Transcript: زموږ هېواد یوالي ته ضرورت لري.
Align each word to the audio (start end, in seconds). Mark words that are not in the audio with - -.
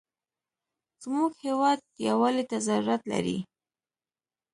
زموږ 1.03 1.31
هېواد 1.45 1.79
یوالي 2.07 2.43
ته 2.49 2.57
ضرورت 2.67 3.01
لري. 3.11 3.37